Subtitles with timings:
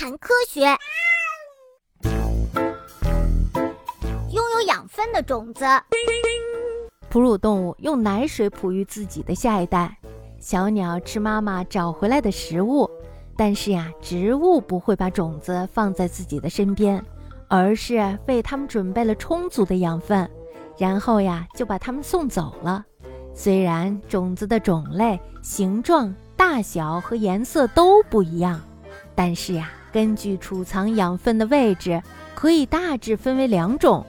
[0.00, 0.62] 谈科学。
[4.30, 5.62] 拥有养分的种子。
[7.10, 9.94] 哺乳动物用奶水哺育自己的下一代，
[10.38, 12.90] 小鸟吃妈妈找回来的食物。
[13.36, 17.04] 但是呀，植物不会把种子放在自己的身边，
[17.46, 20.26] 而是为它们准备了充足的养分，
[20.78, 22.82] 然后呀就把它们送走了。
[23.34, 28.58] 虽然种子的种类、形状、大小和颜色都不一样，
[29.14, 29.70] 但是呀。
[29.92, 32.00] 根据储藏养分的位置，
[32.34, 34.06] 可以大致分为两种，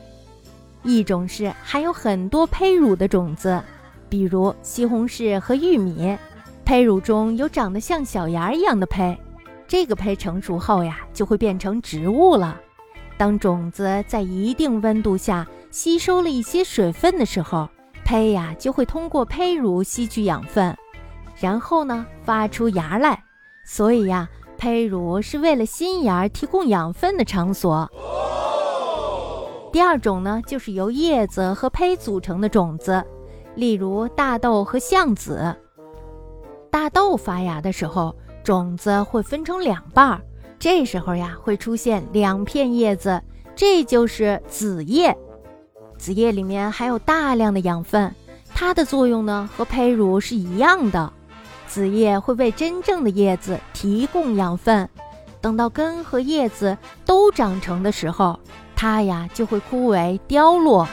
[0.83, 3.61] 一种是含有很多胚乳的种子，
[4.07, 6.17] 比如西红柿和玉米，
[6.63, 9.17] 胚乳中有长得像小芽一样的胚，
[9.67, 12.59] 这个胚成熟后呀，就会变成植物了。
[13.17, 17.67] 当种子在一定温度下吸收了一些水分的时候，
[18.05, 20.75] 胚呀就会通过胚乳吸取养分，
[21.39, 23.23] 然后呢发出芽来。
[23.65, 24.29] 所以呀。
[24.61, 27.89] 胚乳是为了新芽提供养分的场所。
[29.73, 33.03] 第二种呢，就是由叶子和胚组成的种子，
[33.55, 35.55] 例如大豆和橡子。
[36.69, 40.21] 大豆发芽的时候，种子会分成两半儿，
[40.59, 43.19] 这时候呀，会出现两片叶子，
[43.55, 45.17] 这就是子叶。
[45.97, 48.13] 子叶里面含有大量的养分，
[48.53, 51.11] 它的作用呢，和胚乳是一样的。
[51.71, 54.89] 子叶会为真正的叶子提供养分，
[55.39, 58.37] 等到根和叶子都长成的时候，
[58.75, 60.85] 它呀就会枯萎凋落。